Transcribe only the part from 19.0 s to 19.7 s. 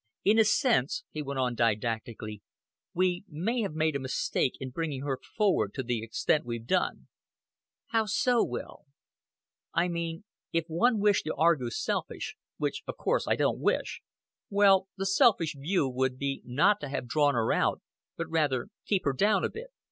her down a bit."